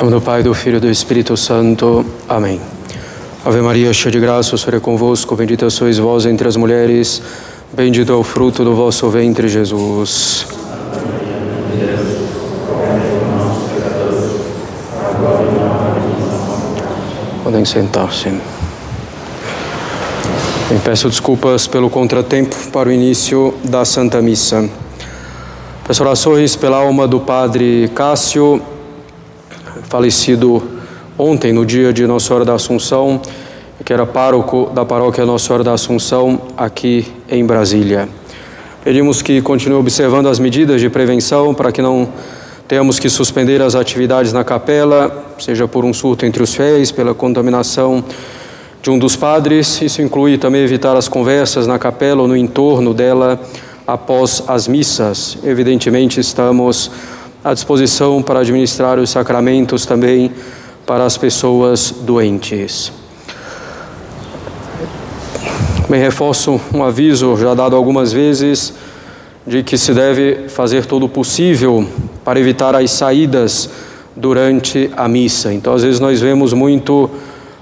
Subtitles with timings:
[0.00, 2.06] nome do Pai, do Filho e do Espírito Santo.
[2.26, 2.58] Amém.
[3.44, 7.20] Ave Maria, cheia de graça, o Senhor é convosco, bendita sois vós entre as mulheres,
[7.70, 10.46] bendito é o fruto do vosso ventre, Jesus.
[17.44, 18.32] Podem sentar-se.
[20.82, 24.66] Peço desculpas pelo contratempo para o início da Santa Missa.
[25.86, 28.62] Peço orações pela alma do Padre Cássio,
[29.88, 30.62] falecido
[31.18, 33.20] ontem, no dia de Nossa Senhora da Assunção,
[33.84, 38.08] que era pároco da paróquia Nossa Senhora da Assunção, aqui em Brasília.
[38.82, 42.08] Pedimos que continue observando as medidas de prevenção para que não
[42.66, 47.12] tenhamos que suspender as atividades na capela, seja por um surto entre os fiéis, pela
[47.12, 48.02] contaminação
[48.82, 49.82] de um dos padres.
[49.82, 53.40] Isso inclui também evitar as conversas na capela ou no entorno dela
[53.86, 55.36] após as missas.
[55.42, 56.90] Evidentemente, estamos
[57.42, 60.30] à disposição para administrar os sacramentos também
[60.86, 62.92] para as pessoas doentes.
[65.88, 68.74] Bem, reforço um aviso já dado algumas vezes
[69.46, 71.86] de que se deve fazer todo o possível
[72.24, 73.70] para evitar as saídas
[74.14, 75.52] durante a missa.
[75.52, 77.10] Então, às vezes, nós vemos muito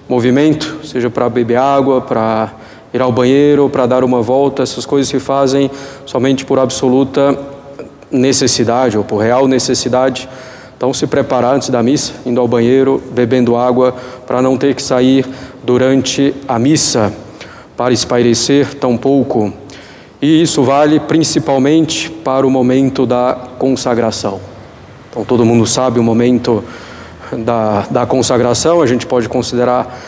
[0.08, 2.52] movimento, seja para beber água, para
[2.92, 5.70] ir ao banheiro, para dar uma volta, essas coisas se fazem
[6.04, 7.38] somente por absoluta
[8.10, 10.28] necessidade ou por real necessidade.
[10.76, 13.94] Então, se preparar antes da missa, indo ao banheiro, bebendo água,
[14.26, 15.26] para não ter que sair
[15.64, 17.12] durante a missa,
[17.76, 19.52] para espairecer tão pouco.
[20.22, 24.40] E isso vale principalmente para o momento da consagração.
[25.10, 26.62] Então, todo mundo sabe o momento
[27.32, 29.98] da, da consagração, a gente pode considerar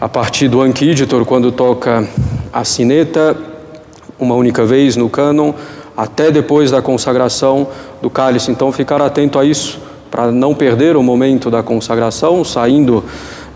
[0.00, 2.08] a partir do Anquiditor, quando toca
[2.52, 3.36] a sineta,
[4.18, 5.52] uma única vez no cânon,
[5.98, 7.66] até depois da consagração
[8.00, 8.52] do cálice.
[8.52, 13.02] Então, ficar atento a isso, para não perder o momento da consagração, saindo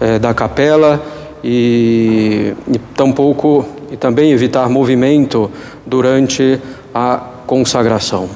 [0.01, 1.01] é, da capela
[1.45, 5.49] e, e tampouco e também evitar movimento
[5.87, 6.59] durante
[6.93, 8.29] a consagração.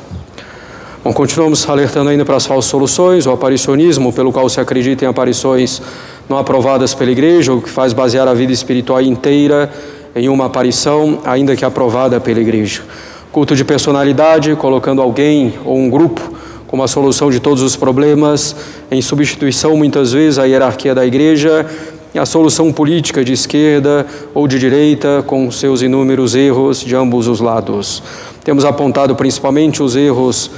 [1.03, 5.09] Bom, continuamos alertando ainda para as falsas soluções, o aparicionismo, pelo qual se acredita em
[5.09, 5.83] aparições
[6.29, 9.69] não aprovadas pela igreja, o que faz basear a vida espiritual inteira
[10.15, 12.83] em uma aparição, ainda que aprovada pela igreja.
[13.37, 16.23] Culto de personalidade, colocando alguém ou um grupo
[16.67, 18.57] como a solução de todos os problemas,
[18.91, 21.67] em substituição muitas vezes à hierarquia da igreja
[22.15, 27.29] e a solução política de esquerda ou de direita, com seus inúmeros erros de ambos
[27.29, 28.03] os lados.
[28.43, 30.51] Temos apontado principalmente os erros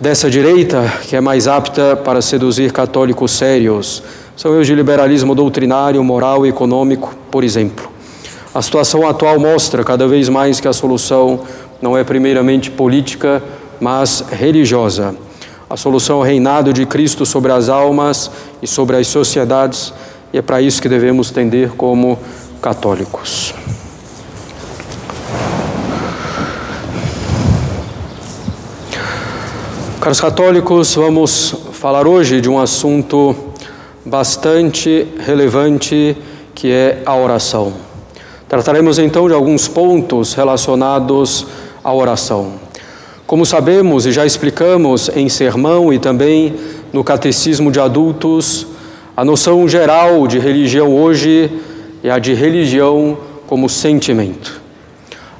[0.00, 4.02] dessa direita, que é mais apta para seduzir católicos sérios.
[4.36, 7.88] São erros de liberalismo doutrinário, moral e econômico, por exemplo.
[8.54, 11.40] A situação atual mostra cada vez mais que a solução
[11.80, 13.42] não é primeiramente política,
[13.80, 15.14] mas religiosa.
[15.70, 18.30] A solução é o reinado de Cristo sobre as almas
[18.62, 19.92] e sobre as sociedades,
[20.32, 22.18] e é para isso que devemos tender como
[22.60, 23.54] católicos.
[30.00, 33.36] Caros católicos, vamos falar hoje de um assunto
[34.04, 36.16] bastante relevante
[36.54, 37.74] que é a oração.
[38.48, 41.46] Trataremos então de alguns pontos relacionados
[41.82, 42.54] à oração.
[43.26, 46.54] Como sabemos e já explicamos em sermão e também
[46.92, 48.66] no catecismo de adultos,
[49.16, 51.50] a noção geral de religião hoje
[52.02, 54.60] é a de religião como sentimento.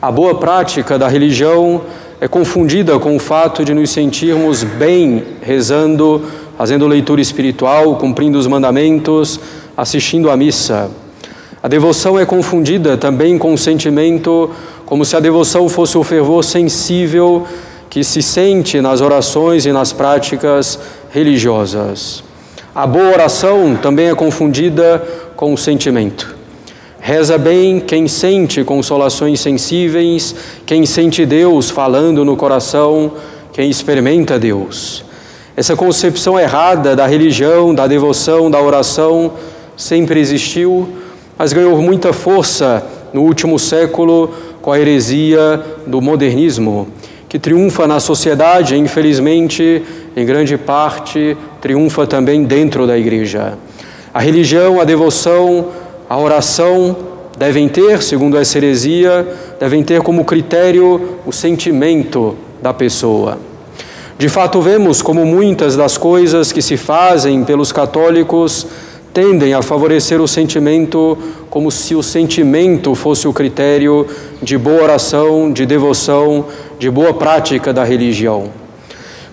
[0.02, 1.80] A boa prática da religião
[2.20, 6.22] é confundida com o fato de nos sentirmos bem rezando,
[6.56, 9.38] fazendo leitura espiritual, cumprindo os mandamentos,
[9.76, 10.90] assistindo à missa.
[11.62, 14.50] A devoção é confundida também com o sentimento,
[14.88, 17.46] como se a devoção fosse o fervor sensível
[17.90, 20.78] que se sente nas orações e nas práticas
[21.10, 22.24] religiosas.
[22.74, 25.06] A boa oração também é confundida
[25.36, 26.34] com o sentimento.
[26.98, 30.34] Reza bem quem sente consolações sensíveis,
[30.64, 33.12] quem sente Deus falando no coração,
[33.52, 35.04] quem experimenta Deus.
[35.54, 39.32] Essa concepção errada da religião, da devoção, da oração
[39.76, 40.88] sempre existiu,
[41.36, 46.88] mas ganhou muita força no último século com a heresia do modernismo,
[47.28, 49.82] que triunfa na sociedade e, infelizmente,
[50.16, 53.54] em grande parte, triunfa também dentro da igreja.
[54.12, 55.68] A religião, a devoção,
[56.08, 56.96] a oração
[57.36, 59.26] devem ter, segundo essa heresia,
[59.60, 63.38] devem ter como critério o sentimento da pessoa.
[64.18, 68.66] De fato, vemos como muitas das coisas que se fazem pelos católicos
[69.18, 71.18] tendem a favorecer o sentimento,
[71.50, 74.06] como se o sentimento fosse o critério
[74.40, 76.44] de boa oração, de devoção,
[76.78, 78.44] de boa prática da religião.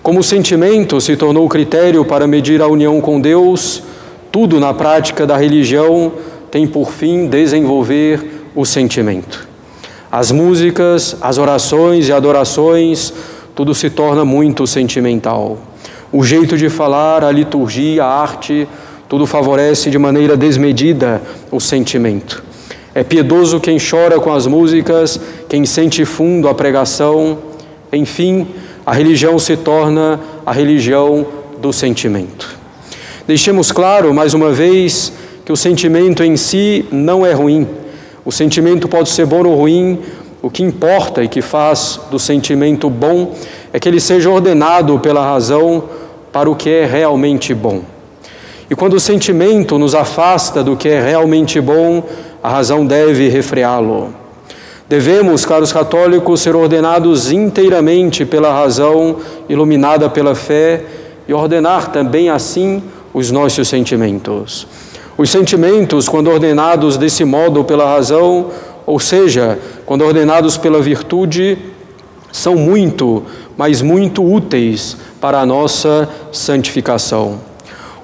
[0.02, 3.84] Como o sentimento se tornou critério para medir a união com Deus,
[4.32, 6.14] tudo na prática da religião
[6.50, 9.48] tem por fim desenvolver o sentimento.
[10.12, 13.14] As músicas, as orações e adorações,
[13.54, 15.60] tudo se torna muito sentimental.
[16.12, 18.68] O jeito de falar, a liturgia, a arte,
[19.08, 21.22] tudo favorece de maneira desmedida
[21.52, 22.44] o sentimento.
[22.94, 25.20] É piedoso quem chora com as músicas,
[25.50, 27.38] quem sente fundo a pregação,
[27.92, 28.48] enfim,
[28.86, 31.26] a religião se torna a religião
[31.60, 32.56] do sentimento.
[33.28, 35.12] Deixemos claro, mais uma vez,
[35.44, 37.68] que o sentimento em si não é ruim.
[38.24, 40.00] O sentimento pode ser bom ou ruim,
[40.42, 43.34] o que importa e que faz do sentimento bom
[43.74, 45.84] é que ele seja ordenado pela razão
[46.32, 47.82] para o que é realmente bom.
[48.70, 52.04] E quando o sentimento nos afasta do que é realmente bom,
[52.42, 54.14] a razão deve refreá-lo.
[54.88, 59.18] Devemos, caros católicos, ser ordenados inteiramente pela razão,
[59.50, 60.84] iluminada pela fé,
[61.28, 62.84] e ordenar também assim
[63.14, 64.68] os nossos sentimentos.
[65.18, 68.52] Os sentimentos, quando ordenados desse modo pela razão,
[68.86, 71.58] ou seja, quando ordenados pela virtude,
[72.32, 73.24] são muito,
[73.58, 77.40] mas muito úteis para a nossa santificação.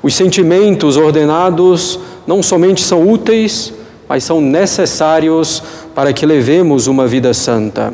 [0.03, 3.73] Os sentimentos ordenados não somente são úteis,
[4.09, 5.63] mas são necessários
[5.93, 7.93] para que levemos uma vida santa.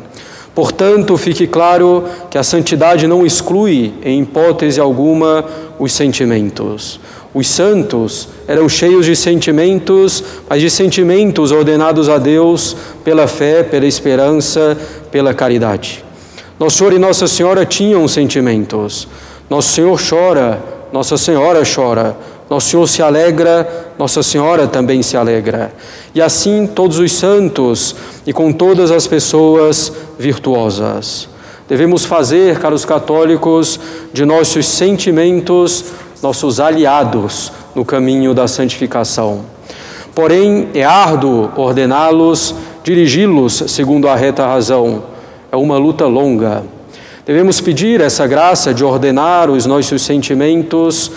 [0.54, 5.44] Portanto, fique claro que a santidade não exclui, em hipótese alguma,
[5.78, 6.98] os sentimentos.
[7.32, 12.74] Os santos eram cheios de sentimentos, mas de sentimentos ordenados a Deus
[13.04, 14.76] pela fé, pela esperança,
[15.12, 16.04] pela caridade.
[16.58, 19.06] Nosso Senhor e Nossa Senhora tinham sentimentos.
[19.48, 20.60] Nosso Senhor chora,
[20.92, 22.16] Nossa Senhora chora.
[22.48, 25.72] Nosso Senhor se alegra, Nossa Senhora também se alegra.
[26.14, 27.94] E assim todos os santos
[28.26, 31.28] e com todas as pessoas virtuosas.
[31.68, 33.78] Devemos fazer, caros católicos,
[34.12, 35.84] de nossos sentimentos
[36.22, 39.42] nossos aliados no caminho da santificação.
[40.14, 45.04] Porém, é árduo ordená-los, dirigi-los segundo a reta razão.
[45.50, 46.64] É uma luta longa.
[47.28, 51.12] Devemos pedir essa graça de ordenar os nossos sentimentos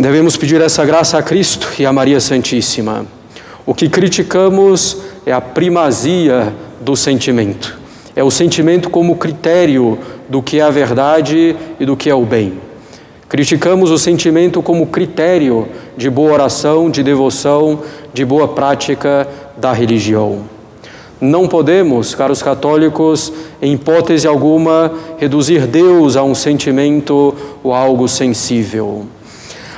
[0.00, 3.04] Devemos pedir essa graça a Cristo e a Maria Santíssima.
[3.66, 4.96] O que criticamos
[5.26, 7.78] é a primazia do sentimento.
[8.16, 12.24] É o sentimento como critério do que é a verdade e do que é o
[12.24, 12.54] bem.
[13.28, 17.80] Criticamos o sentimento como critério de boa oração, de devoção,
[18.14, 19.28] de boa prática
[19.58, 20.59] da religião.
[21.20, 23.30] Não podemos, caros católicos,
[23.60, 29.04] em hipótese alguma, reduzir Deus a um sentimento ou algo sensível.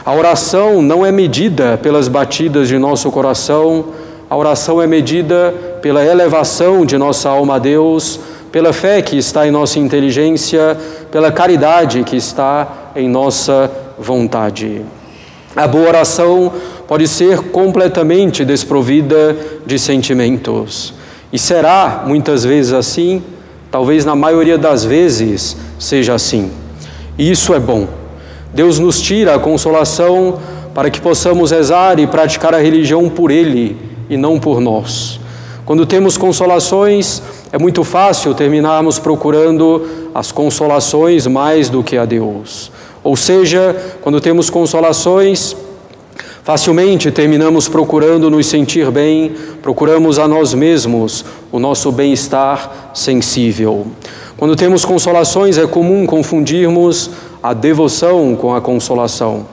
[0.04, 3.86] A oração não é medida pelas batidas de nosso coração,
[4.30, 5.52] a oração é medida
[5.82, 8.20] pela elevação de nossa alma a Deus,
[8.52, 10.76] pela fé que está em nossa inteligência,
[11.10, 14.82] pela caridade que está em nossa vontade.
[15.56, 16.52] A boa oração
[16.86, 19.36] pode ser completamente desprovida
[19.66, 20.94] de sentimentos.
[21.32, 23.23] E será muitas vezes assim,
[23.70, 26.50] talvez na maioria das vezes seja assim.
[27.17, 27.88] E isso é bom.
[28.52, 30.38] Deus nos tira a consolação
[30.75, 33.76] para que possamos rezar e praticar a religião por Ele
[34.11, 35.19] e não por nós.
[35.64, 42.71] Quando temos consolações, é muito fácil terminarmos procurando as consolações mais do que a Deus.
[43.02, 45.56] Ou seja, quando temos consolações,
[46.42, 49.32] facilmente terminamos procurando nos sentir bem,
[49.62, 53.87] procuramos a nós mesmos o nosso bem-estar sensível.
[54.37, 57.11] Quando temos consolações, é comum confundirmos
[57.42, 59.46] a devoção com a consolação.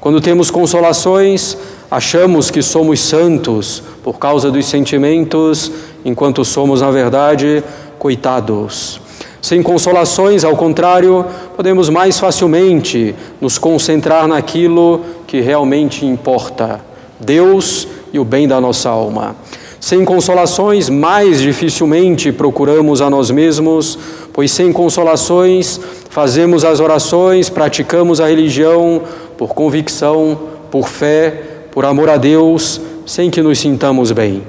[0.00, 1.56] Quando temos consolações,
[1.90, 5.72] achamos que somos santos por causa dos sentimentos,
[6.04, 7.64] enquanto somos, na verdade,
[7.98, 9.00] coitados.
[9.40, 11.24] Sem consolações, ao contrário,
[11.56, 16.80] podemos mais facilmente nos concentrar naquilo que realmente importa:
[17.20, 19.36] Deus e o bem da nossa alma.
[19.78, 23.96] Sem consolações, mais dificilmente procuramos a nós mesmos,
[24.32, 25.80] pois sem consolações
[26.10, 29.02] fazemos as orações, praticamos a religião
[29.36, 30.36] por convicção,
[30.68, 34.42] por fé, por amor a Deus, sem que nos sintamos bem.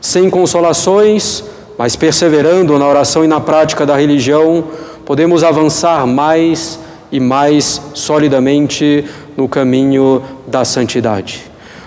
[0.00, 1.42] Sem consolações,
[1.76, 4.62] mas perseverando na oração e na prática da religião,
[5.04, 6.78] podemos avançar mais
[7.10, 9.04] e mais solidamente
[9.38, 11.44] no caminho da santidade.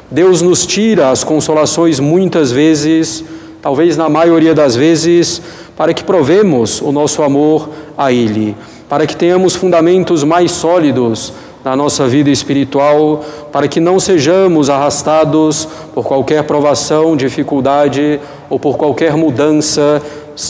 [0.09, 3.25] Deus nos tira as consolações muitas vezes,
[3.61, 5.41] talvez na maioria das vezes,
[5.75, 8.55] para que provemos o nosso amor a Ele,
[8.87, 15.67] para que tenhamos fundamentos mais sólidos na nossa vida espiritual, para que não sejamos arrastados
[15.93, 18.17] por qualquer provação, dificuldade
[18.49, 20.01] ou por qualquer mudança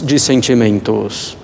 [0.04, 1.36] de sentimentos.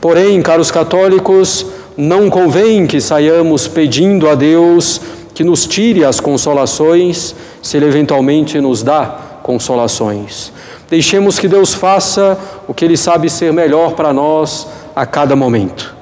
[0.00, 5.00] Porém, caros católicos, não convém que saiamos pedindo a Deus
[5.34, 10.52] que nos tire as consolações, se Ele eventualmente nos dá consolações.
[10.88, 15.94] Deixemos que Deus faça o que Ele sabe ser melhor para nós a cada momento.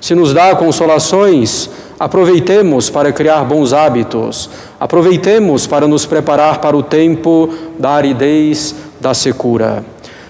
[0.00, 6.82] Se nos dá consolações, aproveitemos para criar bons hábitos, aproveitemos para nos preparar para o
[6.82, 9.84] tempo da aridez, da secura.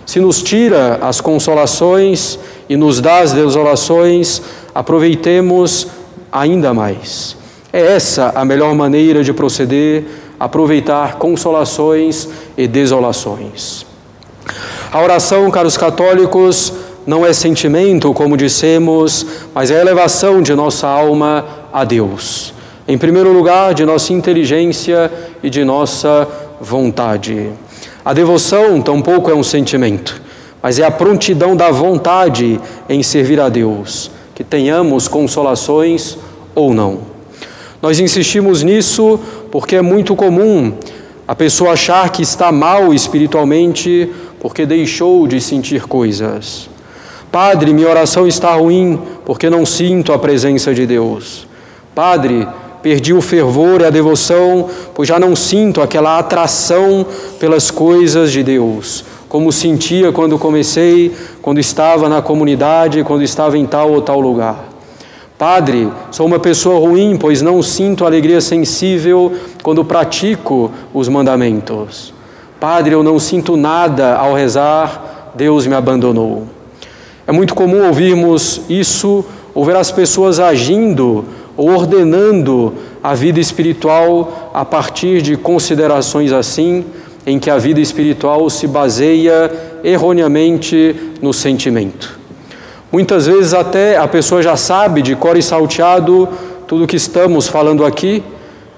[0.07, 4.41] Se nos tira as consolações e nos dá as desolações,
[4.73, 5.89] aproveitemos
[6.31, 7.37] ainda mais.
[7.73, 10.05] É essa a melhor maneira de proceder,
[10.39, 13.85] aproveitar consolações e desolações.
[14.93, 16.73] A oração, caros católicos,
[17.05, 22.55] não é sentimento, como dissemos, mas é a elevação de nossa alma a Deus.
[22.87, 25.11] Em primeiro lugar, de nossa inteligência
[25.43, 26.29] e de nossa
[26.61, 27.51] vontade.
[28.07, 30.23] A devoção tampouco é um sentimento,
[30.63, 36.17] mas é a prontidão da vontade em servir a Deus, que tenhamos consolações
[36.55, 37.01] ou não.
[37.83, 39.19] Nós insistimos nisso
[39.51, 40.73] porque é muito comum
[41.27, 44.09] a pessoa achar que está mal espiritualmente
[44.39, 46.71] porque deixou de sentir coisas.
[47.33, 51.45] Padre, minha oração está ruim porque não sinto a presença de Deus.
[51.93, 52.47] Padre,
[52.87, 57.05] perdi o fervor e a devoção, pois já não sinto aquela atração
[57.37, 61.13] pelas coisas de Deus, como sentia quando comecei,
[61.43, 64.69] quando estava na comunidade, quando estava em tal ou tal lugar.
[65.37, 69.33] Padre, sou uma pessoa ruim, pois não sinto alegria sensível
[69.65, 72.15] quando pratico os mandamentos.
[72.61, 76.45] Padre, eu não sinto nada ao rezar, Deus me abandonou.
[77.27, 81.25] É muito comum ouvirmos isso, ouvir as pessoas agindo
[81.57, 86.85] ordenando a vida espiritual a partir de considerações assim,
[87.27, 89.51] em que a vida espiritual se baseia
[89.83, 92.19] erroneamente no sentimento.
[92.93, 96.29] Muitas vezes até a pessoa já sabe de cor e salteado
[96.67, 98.23] tudo o que estamos falando aqui,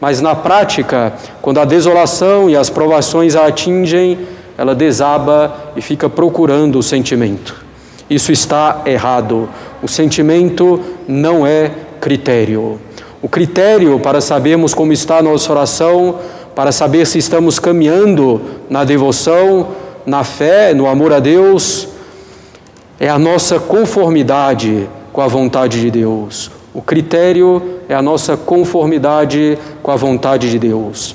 [0.01, 4.19] mas na prática, quando a desolação e as provações a atingem,
[4.57, 7.65] ela desaba e fica procurando o sentimento.
[8.09, 9.49] Isso está errado.
[9.83, 11.71] O sentimento não é
[12.01, 12.81] critério.
[13.21, 16.19] O critério para sabermos como está a nossa oração,
[16.55, 18.41] para saber se estamos caminhando
[18.71, 19.69] na devoção,
[20.07, 21.89] na fé, no amor a Deus,
[22.99, 26.51] é a nossa conformidade com a vontade de Deus.
[26.73, 31.15] O critério é a nossa conformidade com a vontade de Deus.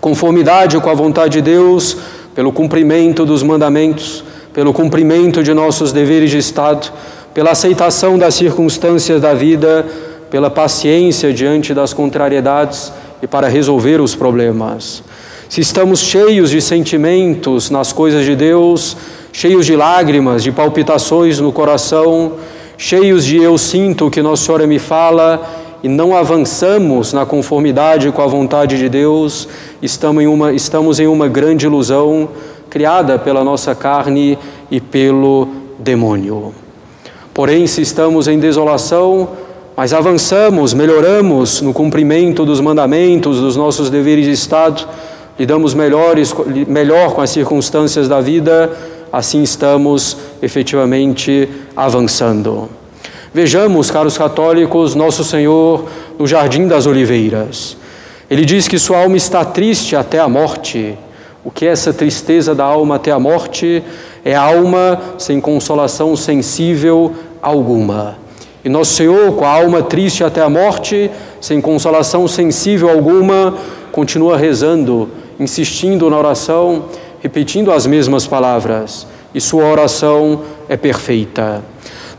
[0.00, 1.96] Conformidade com a vontade de Deus
[2.34, 6.90] pelo cumprimento dos mandamentos pelo cumprimento de nossos deveres de Estado,
[7.34, 9.84] pela aceitação das circunstâncias da vida,
[10.34, 15.00] pela paciência diante das contrariedades e para resolver os problemas.
[15.48, 18.96] Se estamos cheios de sentimentos nas coisas de Deus,
[19.32, 22.32] cheios de lágrimas, de palpitações no coração,
[22.76, 25.40] cheios de eu sinto que Nossa Senhora me fala
[25.84, 29.46] e não avançamos na conformidade com a vontade de Deus,
[29.80, 32.28] estamos em uma, estamos em uma grande ilusão
[32.68, 34.36] criada pela nossa carne
[34.68, 35.46] e pelo
[35.78, 36.52] demônio.
[37.32, 39.43] Porém, se estamos em desolação,
[39.76, 44.86] mas avançamos, melhoramos no cumprimento dos mandamentos, dos nossos deveres de Estado,
[45.38, 46.32] lidamos melhores,
[46.68, 48.70] melhor com as circunstâncias da vida,
[49.12, 52.68] assim estamos efetivamente avançando.
[53.32, 57.76] Vejamos, caros católicos, nosso Senhor no Jardim das Oliveiras.
[58.30, 60.96] Ele diz que sua alma está triste até a morte.
[61.44, 63.82] O que é essa tristeza da alma até a morte?
[64.24, 67.12] É a alma sem consolação sensível
[67.42, 68.23] alguma.
[68.64, 73.54] E nosso Senhor, com a alma triste até a morte, sem consolação sensível alguma,
[73.92, 76.86] continua rezando, insistindo na oração,
[77.20, 81.62] repetindo as mesmas palavras, e sua oração é perfeita.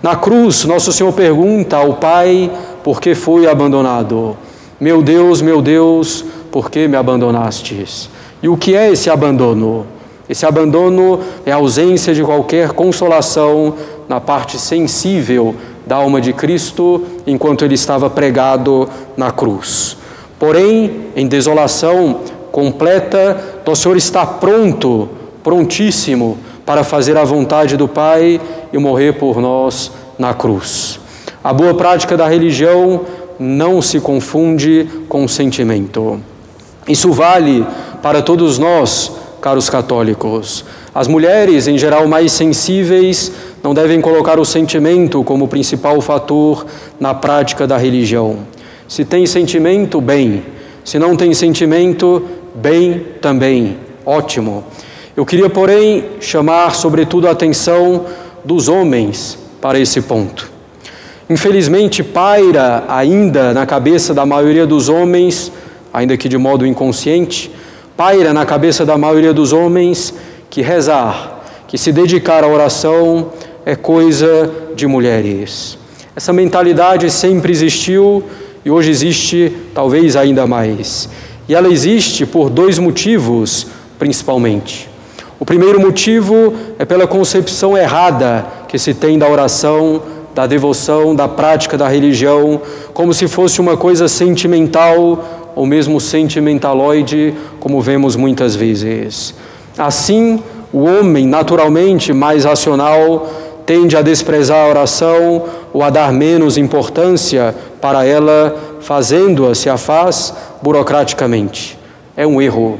[0.03, 2.51] Na cruz, nosso Senhor pergunta ao Pai
[2.83, 4.37] por que foi abandonado.
[4.79, 8.07] Meu Deus, meu Deus, por que me abandonastes?
[8.43, 9.87] E o que é esse abandono?
[10.29, 13.73] Esse abandono é a ausência de qualquer consolação
[14.07, 19.97] na parte sensível da alma de Cristo enquanto ele estava pregado na cruz.
[20.39, 25.09] Porém, em desolação completa, o Senhor está pronto,
[25.43, 28.39] prontíssimo para fazer a vontade do Pai
[28.71, 30.99] e morrer por nós na cruz.
[31.43, 33.01] A boa prática da religião
[33.39, 36.19] não se confunde com sentimento.
[36.87, 37.65] Isso vale
[38.01, 39.11] para todos nós,
[39.41, 40.65] caros católicos.
[40.93, 43.31] As mulheres, em geral mais sensíveis,
[43.65, 46.67] não devem colocar o sentimento como principal fator
[47.00, 48.41] na prática da religião.
[48.88, 50.43] Se tem sentimento, bem.
[50.84, 52.22] Se não tem sentimento,
[52.53, 53.77] bem também.
[54.05, 54.63] Ótimo.
[55.17, 58.05] Eu queria, porém, chamar sobretudo a atenção
[58.43, 60.48] dos homens para esse ponto.
[61.27, 65.51] Infelizmente, paira ainda na cabeça da maioria dos homens,
[65.91, 67.50] ainda que de modo inconsciente,
[67.98, 70.13] paira na cabeça da maioria dos homens
[70.51, 73.31] que rezar, que se dedicar à oração
[73.65, 75.77] é coisa de mulheres.
[76.15, 78.24] Essa mentalidade sempre existiu
[78.63, 81.10] e hoje existe talvez ainda mais.
[81.50, 83.67] E ela existe por dois motivos,
[83.98, 84.89] principalmente.
[85.39, 90.01] O primeiro motivo é pela concepção errada que se tem da oração
[90.36, 92.62] da devoção, da prática da religião,
[92.93, 99.34] como se fosse uma coisa sentimental ou mesmo sentimentaloide, como vemos muitas vezes.
[99.77, 100.43] Assim,
[100.74, 103.29] o homem, naturalmente mais racional,
[103.65, 105.43] tende a desprezar a oração
[105.74, 111.77] ou a dar menos importância para ela, fazendo-a se a faz burocraticamente.
[112.15, 112.79] É um erro.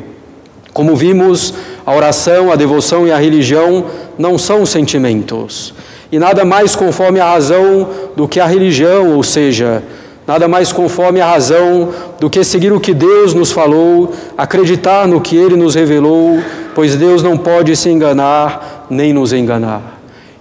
[0.74, 1.54] Como vimos,
[1.86, 3.86] a oração, a devoção e a religião
[4.18, 5.74] não são sentimentos
[6.12, 9.84] e nada mais conforme a razão do que a religião, ou seja,
[10.26, 11.90] nada mais conforme a razão
[12.20, 16.40] do que seguir o que Deus nos falou, acreditar no que Ele nos revelou,
[16.74, 19.95] pois Deus não pode se enganar nem nos enganar.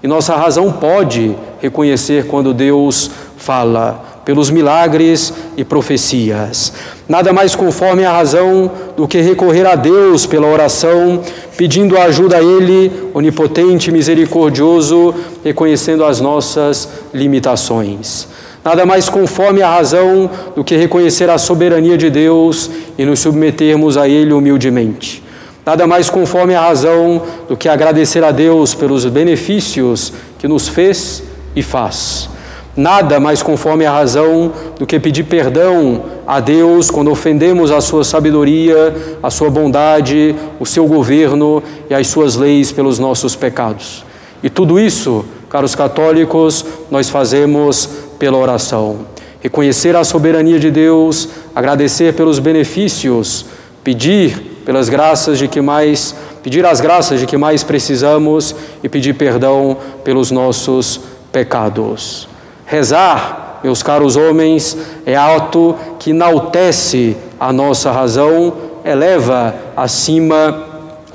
[0.05, 6.75] E nossa razão pode reconhecer quando Deus fala pelos milagres e profecias.
[7.09, 11.23] Nada mais conforme a razão do que recorrer a Deus pela oração,
[11.57, 18.29] pedindo ajuda a Ele, onipotente misericordioso, reconhecendo as nossas limitações.
[18.63, 23.97] Nada mais conforme a razão do que reconhecer a soberania de Deus e nos submetermos
[23.97, 25.24] a Ele humildemente.
[25.64, 31.23] Nada mais conforme a razão do que agradecer a Deus pelos benefícios que nos fez
[31.56, 32.28] e faz.
[32.76, 38.04] Nada mais conforme a razão do que pedir perdão a Deus quando ofendemos a sua
[38.04, 44.04] sabedoria, a sua bondade, o seu governo e as suas leis pelos nossos pecados.
[44.42, 49.07] E tudo isso, caros católicos, nós fazemos pela oração.
[49.40, 53.46] Reconhecer a soberania de Deus, agradecer pelos benefícios,
[53.85, 59.14] pedir pelas graças de que mais, pedir as graças de que mais precisamos e pedir
[59.14, 61.00] perdão pelos nossos
[61.31, 62.29] pecados.
[62.66, 70.64] Rezar, meus caros homens, é ato que enaltece a nossa razão, eleva acima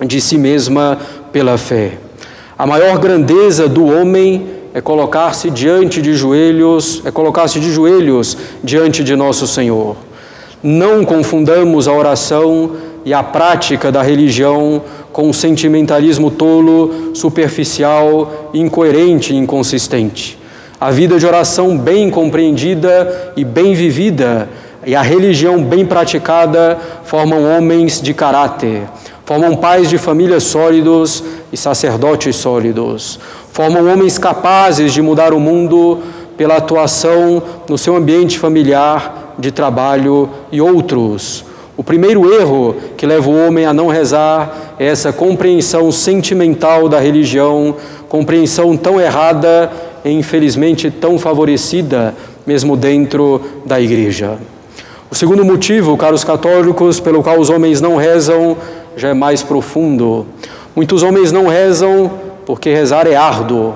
[0.05, 0.97] de si mesma
[1.31, 1.97] pela fé.
[2.57, 9.03] A maior grandeza do homem é colocar-se diante de joelhos, é colocar-se de joelhos diante
[9.03, 9.95] de nosso Senhor.
[10.61, 12.71] Não confundamos a oração
[13.05, 14.81] e a prática da religião
[15.11, 20.37] com um sentimentalismo tolo, superficial, incoerente e inconsistente.
[20.79, 24.47] A vida de oração bem compreendida e bem vivida
[24.85, 28.83] e a religião bem praticada formam homens de caráter,
[29.25, 33.19] formam pais de famílias sólidos e sacerdotes sólidos,
[33.51, 35.99] formam homens capazes de mudar o mundo
[36.37, 41.48] pela atuação no seu ambiente familiar, de trabalho e outros.
[41.79, 46.99] O primeiro erro que leva o homem a não rezar é essa compreensão sentimental da
[46.99, 47.73] religião,
[48.09, 49.71] compreensão tão errada
[50.03, 52.13] e infelizmente tão favorecida
[52.45, 54.37] mesmo dentro da igreja.
[55.09, 58.57] O segundo motivo, caros católicos, pelo qual os homens não rezam,
[58.97, 60.25] já é mais profundo.
[60.75, 62.11] Muitos homens não rezam
[62.45, 63.73] porque rezar é árduo.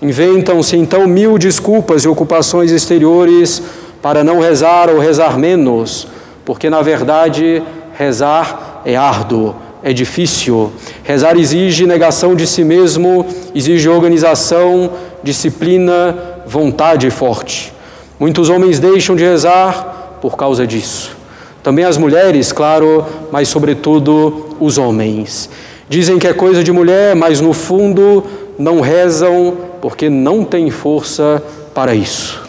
[0.00, 3.60] Inventam-se então mil desculpas e ocupações exteriores
[4.00, 6.06] para não rezar ou rezar menos,
[6.44, 7.62] porque na verdade
[7.94, 10.72] rezar é árduo, é difícil.
[11.02, 14.90] Rezar exige negação de si mesmo, exige organização,
[15.22, 17.72] disciplina, vontade forte.
[18.18, 21.16] Muitos homens deixam de rezar por causa disso.
[21.62, 25.48] Também as mulheres, claro, mas sobretudo os homens.
[25.88, 28.24] Dizem que é coisa de mulher, mas no fundo
[28.58, 31.42] não rezam porque não têm força
[31.74, 32.42] para isso.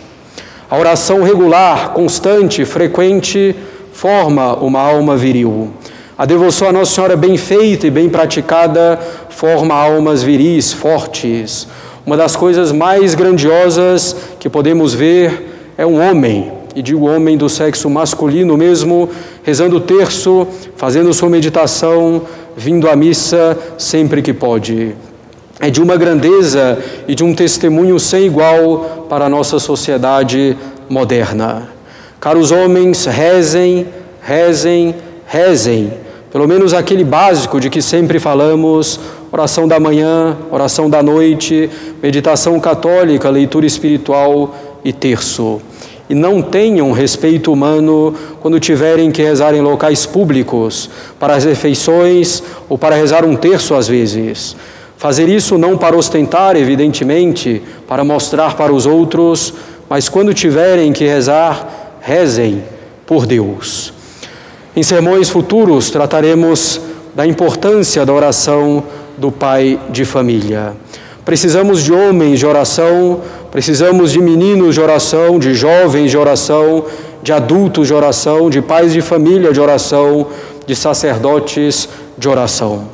[0.70, 3.56] A oração regular, constante, frequente,
[3.94, 5.72] forma uma alma viril.
[6.18, 11.68] A devoção à Nossa Senhora bem feita e bem praticada forma almas viris, fortes.
[12.06, 17.48] Uma das coisas mais grandiosas que podemos ver é um homem, e digo homem do
[17.48, 19.10] sexo masculino mesmo,
[19.42, 22.24] rezando o terço, fazendo sua meditação,
[22.56, 24.96] vindo à missa sempre que pode.
[25.60, 26.78] É de uma grandeza
[27.08, 30.58] e de um testemunho sem igual para a nossa sociedade
[30.90, 31.73] moderna.
[32.24, 33.86] Caros homens, rezem,
[34.22, 35.92] rezem, rezem,
[36.32, 38.98] pelo menos aquele básico de que sempre falamos,
[39.30, 41.70] oração da manhã, oração da noite,
[42.02, 44.56] meditação católica, leitura espiritual
[44.86, 45.62] e terço.
[46.10, 52.42] E não tenham respeito humano quando tiverem que rezar em locais públicos, para as refeições
[52.70, 54.56] ou para rezar um terço às vezes.
[54.96, 59.54] Fazer isso não para ostentar, evidentemente, para mostrar para os outros,
[59.90, 61.73] mas quando tiverem que rezar,
[62.04, 62.62] rezem
[63.06, 63.94] por Deus.
[64.76, 66.82] Em sermões futuros trataremos
[67.16, 68.84] da importância da oração
[69.18, 70.74] do pai de família.
[71.24, 76.84] Precisamos de homens de oração, precisamos de meninos de oração, de jovens de oração,
[77.22, 80.28] de adultos de oração, de pais de família de oração,
[80.68, 81.88] de sacerdotes
[82.18, 82.90] de oração.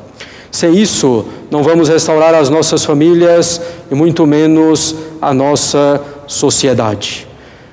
[0.51, 7.28] Sem isso, não vamos restaurar as nossas famílias e muito menos a nossa sociedade.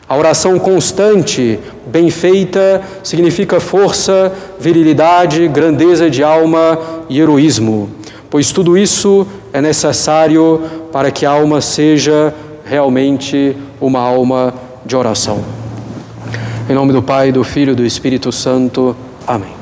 [0.09, 7.91] A oração constante, bem feita, significa força, virilidade, grandeza de alma e heroísmo,
[8.31, 12.33] pois tudo isso é necessário para que a alma seja
[12.65, 15.45] realmente uma alma de oração.
[16.71, 18.95] Em nome do Pai, do Filho e do Espírito Santo.
[19.27, 19.56] Amém.